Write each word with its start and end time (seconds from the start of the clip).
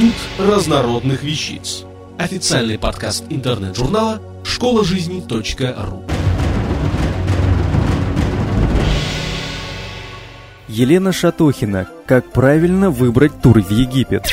Институт 0.00 0.14
разнородных 0.48 1.22
вещиц. 1.22 1.84
Официальный 2.16 2.78
подкаст 2.78 3.22
интернет-журнала 3.28 4.22
школа 4.44 4.82
жизни 4.82 5.22
.ру. 5.28 6.04
Елена 10.68 11.12
Шатохина. 11.12 11.86
Как 12.06 12.32
правильно 12.32 12.88
выбрать 12.88 13.42
тур 13.42 13.60
в 13.60 13.70
Египет? 13.70 14.24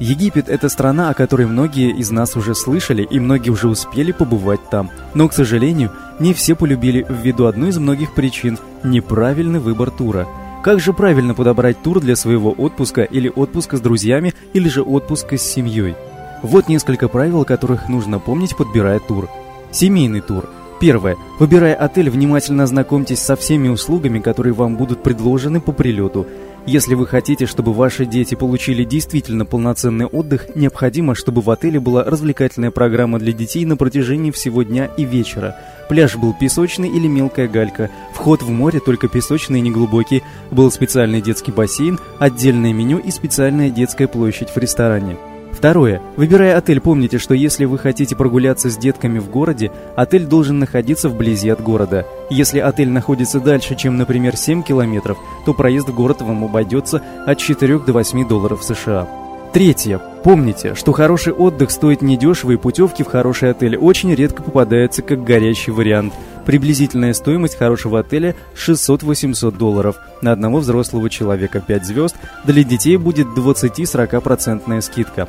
Египет– 0.00 0.48
это 0.50 0.68
страна, 0.68 1.08
о 1.08 1.14
которой 1.14 1.46
многие 1.46 1.96
из 1.96 2.10
нас 2.10 2.36
уже 2.36 2.54
слышали, 2.54 3.08
и 3.10 3.18
многие 3.18 3.48
уже 3.48 3.68
успели 3.68 4.12
побывать 4.12 4.68
там. 4.68 4.90
Но, 5.14 5.28
к 5.28 5.32
сожалению, 5.32 5.90
не 6.20 6.34
все 6.34 6.54
полюбили 6.54 7.06
ввиду 7.08 7.46
одной 7.46 7.70
из 7.70 7.78
многих 7.78 8.14
причин– 8.14 8.58
неправильный 8.82 9.60
выбор 9.60 9.90
тура. 9.90 10.28
Как 10.62 10.78
же 10.78 10.92
правильно 10.92 11.34
подобрать 11.34 11.82
тур 11.82 12.00
для 12.00 12.16
своего 12.16 12.52
отпуска 12.52 13.02
или 13.02 13.28
отпуска 13.34 13.76
с 13.76 13.80
друзьями, 13.80 14.32
или 14.52 14.68
же 14.68 14.82
отпуска 14.82 15.36
с 15.36 15.42
семьей? 15.42 15.96
Вот 16.42 16.68
несколько 16.68 17.08
правил, 17.08 17.44
которых 17.44 17.88
нужно 17.88 18.18
помнить, 18.18 18.56
подбирая 18.56 19.00
тур. 19.00 19.28
Семейный 19.72 20.20
тур– 20.20 20.48
Первое. 20.82 21.16
Выбирая 21.38 21.76
отель, 21.76 22.10
внимательно 22.10 22.64
ознакомьтесь 22.64 23.20
со 23.20 23.36
всеми 23.36 23.68
услугами, 23.68 24.18
которые 24.18 24.52
вам 24.52 24.74
будут 24.74 25.04
предложены 25.04 25.60
по 25.60 25.70
прилету. 25.70 26.26
Если 26.64 26.94
вы 26.94 27.08
хотите, 27.08 27.46
чтобы 27.46 27.72
ваши 27.72 28.06
дети 28.06 28.36
получили 28.36 28.84
действительно 28.84 29.44
полноценный 29.44 30.06
отдых, 30.06 30.54
необходимо, 30.54 31.16
чтобы 31.16 31.42
в 31.42 31.50
отеле 31.50 31.80
была 31.80 32.04
развлекательная 32.04 32.70
программа 32.70 33.18
для 33.18 33.32
детей 33.32 33.64
на 33.64 33.76
протяжении 33.76 34.30
всего 34.30 34.62
дня 34.62 34.86
и 34.96 35.04
вечера. 35.04 35.56
Пляж 35.88 36.16
был 36.16 36.32
песочный 36.32 36.88
или 36.88 37.08
мелкая 37.08 37.48
галька, 37.48 37.90
вход 38.14 38.42
в 38.42 38.50
море 38.50 38.78
только 38.78 39.08
песочный 39.08 39.58
и 39.58 39.62
неглубокий, 39.62 40.22
был 40.52 40.70
специальный 40.70 41.20
детский 41.20 41.50
бассейн, 41.50 41.98
отдельное 42.20 42.72
меню 42.72 42.98
и 42.98 43.10
специальная 43.10 43.68
детская 43.68 44.06
площадь 44.06 44.50
в 44.50 44.56
ресторане. 44.56 45.16
Второе. 45.62 46.02
Выбирая 46.16 46.58
отель, 46.58 46.80
помните, 46.80 47.18
что 47.18 47.34
если 47.34 47.66
вы 47.66 47.78
хотите 47.78 48.16
прогуляться 48.16 48.68
с 48.68 48.76
детками 48.76 49.20
в 49.20 49.30
городе, 49.30 49.70
отель 49.94 50.26
должен 50.26 50.58
находиться 50.58 51.08
вблизи 51.08 51.50
от 51.50 51.62
города. 51.62 52.04
Если 52.30 52.58
отель 52.58 52.88
находится 52.88 53.38
дальше, 53.38 53.76
чем, 53.76 53.96
например, 53.96 54.36
7 54.36 54.64
километров, 54.64 55.18
то 55.46 55.54
проезд 55.54 55.88
в 55.88 55.94
город 55.94 56.20
вам 56.20 56.42
обойдется 56.42 57.00
от 57.28 57.38
4 57.38 57.78
до 57.78 57.92
8 57.92 58.26
долларов 58.26 58.64
США. 58.64 59.06
Третье. 59.52 60.00
Помните, 60.24 60.74
что 60.74 60.90
хороший 60.90 61.32
отдых 61.32 61.70
стоит 61.70 62.02
недешево 62.02 62.50
и 62.50 62.56
путевки 62.56 63.04
в 63.04 63.06
хороший 63.06 63.52
отель 63.52 63.76
очень 63.76 64.12
редко 64.12 64.42
попадаются 64.42 65.02
как 65.02 65.22
горячий 65.22 65.70
вариант. 65.70 66.12
Приблизительная 66.44 67.12
стоимость 67.12 67.56
хорошего 67.56 68.00
отеля 68.00 68.34
600-800 68.56 69.56
долларов. 69.56 69.94
На 70.22 70.32
одного 70.32 70.58
взрослого 70.58 71.08
человека 71.08 71.60
5 71.64 71.86
звезд, 71.86 72.16
для 72.44 72.64
детей 72.64 72.96
будет 72.96 73.28
20-40% 73.28 74.80
скидка. 74.80 75.28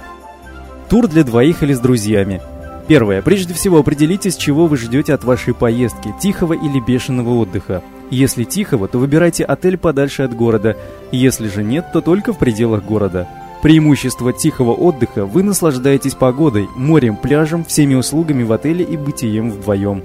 Тур 0.94 1.08
для 1.08 1.24
двоих 1.24 1.64
или 1.64 1.74
с 1.74 1.80
друзьями. 1.80 2.40
Первое. 2.88 3.24
Прежде 3.24 3.56
всего 3.56 3.80
определитесь, 3.80 4.36
чего 4.36 4.68
вы 4.68 4.78
ждете 4.78 5.16
от 5.16 5.24
вашей 5.24 5.56
поездки– 5.56 6.14
тихого 6.22 6.54
или 6.54 6.80
бешеного 6.80 7.32
отдыха. 7.32 7.82
Если 8.12 8.44
тихого, 8.44 8.88
то 8.88 9.00
выбирайте 9.00 9.44
отель 9.44 9.80
подальше 9.80 10.22
от 10.22 10.36
города. 10.36 10.78
Если 11.12 11.48
же 11.48 11.64
нет, 11.64 11.88
то 11.92 12.02
только 12.02 12.32
в 12.32 12.38
пределах 12.38 12.86
города. 12.86 13.28
Преимущество 13.64 14.34
тихого 14.34 14.74
отдыха– 14.74 15.26
вы 15.26 15.42
наслаждаетесь 15.42 16.14
погодой, 16.14 16.70
морем, 16.76 17.16
пляжем, 17.16 17.66
всеми 17.66 17.96
услугами 17.96 18.44
в 18.44 18.54
отеле 18.54 18.86
и 18.86 18.96
бытием 18.96 19.50
вдвоем. 19.50 20.04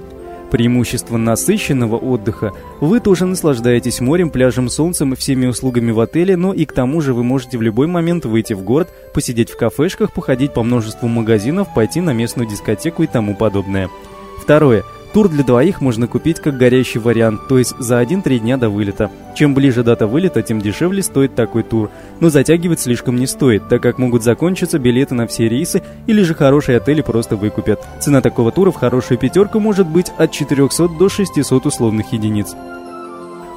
Преимущество 0.50 1.16
насыщенного 1.16 1.96
отдыха– 1.96 2.52
вы 2.80 3.00
тоже 3.00 3.26
наслаждаетесь 3.26 4.00
морем, 4.00 4.30
пляжем, 4.30 4.68
солнцем 4.68 5.12
и 5.12 5.16
всеми 5.16 5.46
услугами 5.46 5.90
в 5.90 6.00
отеле, 6.00 6.36
но 6.36 6.52
и 6.54 6.64
к 6.64 6.72
тому 6.72 7.00
же 7.00 7.12
вы 7.12 7.24
можете 7.24 7.58
в 7.58 7.62
любой 7.62 7.86
момент 7.86 8.24
выйти 8.24 8.54
в 8.54 8.62
город, 8.62 8.88
посидеть 9.12 9.50
в 9.50 9.56
кафешках, 9.56 10.12
походить 10.12 10.54
по 10.54 10.62
множеству 10.62 11.08
магазинов, 11.08 11.74
пойти 11.74 12.00
на 12.00 12.12
местную 12.12 12.48
дискотеку 12.48 13.02
и 13.02 13.06
тому 13.06 13.34
подобное. 13.34 13.90
Второе– 14.40 14.84
Тур 15.12 15.28
для 15.30 15.42
двоих 15.42 15.80
можно 15.80 16.06
купить 16.06 16.38
как 16.38 16.58
горящий 16.58 16.98
вариант, 16.98 17.48
то 17.48 17.58
есть 17.58 17.74
за 17.78 18.02
1-3 18.02 18.40
дня 18.40 18.56
до 18.58 18.68
вылета. 18.68 19.10
Чем 19.34 19.54
ближе 19.54 19.82
дата 19.82 20.06
вылета, 20.06 20.42
тем 20.42 20.60
дешевле 20.60 21.02
стоит 21.02 21.34
такой 21.34 21.62
тур. 21.62 21.90
Но 22.20 22.28
затягивать 22.28 22.80
слишком 22.80 23.16
не 23.16 23.26
стоит, 23.26 23.68
так 23.68 23.82
как 23.82 23.98
могут 23.98 24.22
закончиться 24.22 24.78
билеты 24.78 25.14
на 25.14 25.26
все 25.26 25.48
рейсы 25.48 25.82
или 26.06 26.22
же 26.22 26.34
хорошие 26.34 26.76
отели 26.76 27.00
просто 27.00 27.36
выкупят. 27.36 27.86
Цена 28.00 28.20
такого 28.20 28.52
тура 28.52 28.70
в 28.70 28.76
хорошую 28.76 29.18
пятерку 29.18 29.60
может 29.60 29.86
быть 29.86 30.12
от 30.18 30.30
400 30.30 30.88
до 30.88 31.08
600 31.08 31.64
условных 31.64 32.12
единиц. 32.12 32.54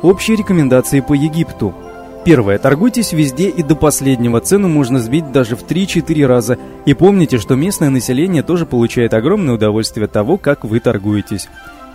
Общие 0.02 0.38
рекомендации 0.38 1.02
по 1.02 1.14
Египту. 1.14 1.76
Первое. 2.24 2.60
Торгуйтесь 2.60 3.14
везде 3.14 3.50
и 3.50 3.64
до 3.64 3.76
последнего. 3.76 4.40
Цену 4.40 4.68
можно 4.68 5.00
сбить 5.00 5.32
даже 5.32 5.56
в 5.56 5.64
3-4 5.64 6.26
раза. 6.28 6.58
И 6.86 6.94
помните, 6.94 7.40
что 7.40 7.56
местное 7.56 7.90
население 7.90 8.44
тоже 8.44 8.66
получает 8.66 9.14
огромное 9.14 9.56
удовольствие 9.56 10.06
от 10.06 10.12
того, 10.12 10.38
как 10.38 10.64
вы 10.64 10.80
торгуетесь. 10.80 11.48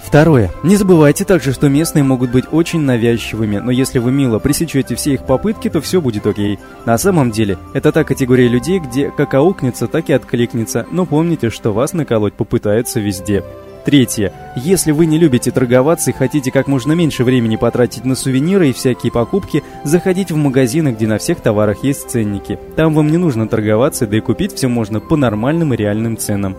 Второе. 0.07 0.51
Не 0.63 0.77
забывайте 0.77 1.25
также, 1.25 1.53
что 1.53 1.69
местные 1.69 2.05
могут 2.05 2.31
быть 2.31 2.45
очень 2.53 2.81
навязчивыми, 2.81 3.59
но 3.59 3.73
если 3.73 3.99
вы 3.99 4.13
мило 4.13 4.39
пресечете 4.39 4.95
все 4.95 5.15
их 5.15 5.27
попытки, 5.27 5.69
то 5.69 5.81
все 5.81 6.01
будет 6.01 6.27
окей. 6.27 6.61
На 6.85 6.97
самом 6.97 7.33
деле, 7.33 7.59
это 7.75 7.91
та 7.91 8.05
категория 8.05 8.47
людей, 8.47 8.79
где 8.79 9.11
как 9.11 9.35
аукнется, 9.35 9.89
так 9.89 10.09
и 10.09 10.13
откликнется, 10.13 10.87
но 10.93 11.07
помните, 11.07 11.51
что 11.51 11.73
вас 11.73 11.93
наколоть 11.93 12.35
попытаются 12.35 13.01
везде. 13.01 13.43
Третье. 13.87 14.33
Если 14.57 14.91
вы 14.91 15.07
не 15.07 15.17
любите 15.17 15.53
торговаться 15.53 16.11
и 16.11 16.13
хотите 16.13 16.51
как 16.51 16.67
можно 16.67 16.95
меньше 16.95 17.23
времени 17.23 17.55
потратить 17.55 18.05
на 18.05 18.17
сувениры 18.17 18.69
и 18.69 18.73
всякие 18.73 19.13
покупки, 19.13 19.63
заходите 19.85 20.35
в 20.35 20.39
магазины, 20.39 20.89
где 20.89 21.07
на 21.07 21.19
всех 21.19 21.41
товарах 21.41 21.85
есть 21.85 22.11
ценники. 22.11 22.59
Там 22.75 22.95
вам 22.95 23.13
не 23.13 23.17
нужно 23.17 23.47
торговаться, 23.47 24.09
да 24.09 24.17
и 24.17 24.21
купить 24.21 24.55
все 24.55 24.67
можно 24.67 24.99
по 24.99 25.15
нормальным 25.15 25.73
и 25.73 25.77
реальным 25.77 26.17
ценам. 26.17 26.57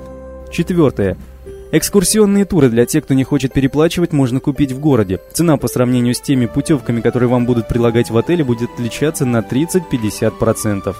Четвертое. 0.53 1.17
Экскурсионные 1.73 2.45
туры 2.45 2.69
для 2.69 2.85
тех, 2.85 3.03
кто 3.03 3.13
не 3.13 3.25
хочет 3.25 3.51
переплачивать, 3.51 4.13
можно 4.13 4.39
купить 4.39 4.71
в 4.71 4.79
городе. 4.79 5.19
Цена 5.33 5.57
по 5.57 5.67
сравнению 5.67 6.13
с 6.13 6.21
теми 6.21 6.45
путевками, 6.45 7.01
которые 7.01 7.27
вам 7.27 7.45
будут 7.45 7.67
предлагать 7.67 8.09
в 8.09 8.17
отеле, 8.17 8.45
будет 8.45 8.69
отличаться 8.71 9.25
на 9.25 9.39
30-50%. 9.39 10.95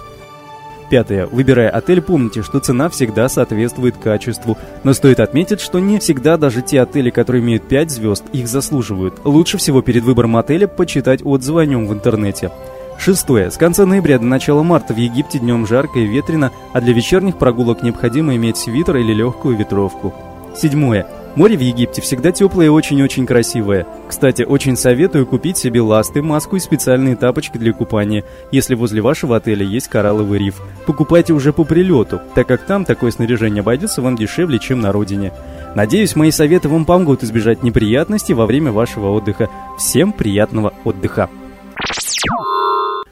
Пятое. 0.89 1.27
Выбирая 1.27 1.69
отель, 1.69 2.01
помните, 2.01 2.41
что 2.41 2.59
цена 2.59 2.89
всегда 2.89 3.27
соответствует 3.27 3.97
качеству. 3.97 4.57
Но 4.83 4.93
стоит 4.93 5.19
отметить, 5.19 5.59
что 5.59 5.79
не 5.79 5.99
всегда 5.99 6.37
даже 6.37 6.61
те 6.61 6.81
отели, 6.81 7.09
которые 7.09 7.43
имеют 7.43 7.67
5 7.67 7.91
звезд, 7.91 8.23
их 8.31 8.47
заслуживают. 8.47 9.19
Лучше 9.25 9.57
всего 9.57 9.81
перед 9.81 10.03
выбором 10.03 10.37
отеля 10.37 10.67
почитать 10.67 11.21
отзывы 11.25 11.63
о 11.63 11.65
нем 11.65 11.87
в 11.87 11.93
интернете. 11.93 12.51
Шестое. 12.97 13.51
С 13.51 13.57
конца 13.57 13.85
ноября 13.85 14.17
до 14.17 14.25
начала 14.25 14.63
марта 14.63 14.93
в 14.93 14.97
Египте 14.97 15.39
днем 15.39 15.67
жарко 15.67 15.99
и 15.99 16.05
ветрено, 16.05 16.51
а 16.73 16.81
для 16.81 16.93
вечерних 16.93 17.37
прогулок 17.37 17.83
необходимо 17.83 18.35
иметь 18.35 18.57
свитер 18.57 18.97
или 18.97 19.13
легкую 19.13 19.57
ветровку. 19.57 20.13
Седьмое. 20.55 21.05
Море 21.37 21.55
в 21.55 21.61
Египте 21.61 22.01
всегда 22.01 22.31
теплое 22.31 22.65
и 22.65 22.69
очень-очень 22.69 23.27
красивое. 23.27 23.85
Кстати, 24.07 24.41
очень 24.41 24.75
советую 24.75 25.27
купить 25.27 25.55
себе 25.55 25.81
ласты, 25.81 26.23
маску 26.23 26.55
и 26.55 26.59
специальные 26.59 27.15
тапочки 27.15 27.59
для 27.59 27.73
купания, 27.73 28.23
если 28.51 28.73
возле 28.73 29.03
вашего 29.03 29.35
отеля 29.35 29.63
есть 29.63 29.87
коралловый 29.87 30.39
риф. 30.39 30.59
Покупайте 30.87 31.33
уже 31.33 31.53
по 31.53 31.63
прилету, 31.63 32.21
так 32.33 32.47
как 32.47 32.65
там 32.65 32.85
такое 32.85 33.11
снаряжение 33.11 33.61
обойдется 33.61 34.01
вам 34.01 34.15
дешевле, 34.15 34.57
чем 34.57 34.81
на 34.81 34.91
родине. 34.91 35.31
Надеюсь, 35.75 36.15
мои 36.15 36.31
советы 36.31 36.69
вам 36.69 36.85
помогут 36.85 37.23
избежать 37.23 37.61
неприятностей 37.61 38.33
во 38.33 38.47
время 38.47 38.71
вашего 38.71 39.11
отдыха. 39.11 39.47
Всем 39.77 40.13
приятного 40.13 40.73
отдыха! 40.85 41.29